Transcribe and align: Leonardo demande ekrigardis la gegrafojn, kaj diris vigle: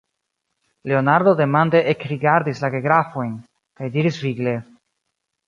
Leonardo 0.91 1.33
demande 1.41 1.81
ekrigardis 1.91 2.63
la 2.65 2.73
gegrafojn, 2.77 3.37
kaj 3.83 3.93
diris 3.99 4.19
vigle: 4.27 4.57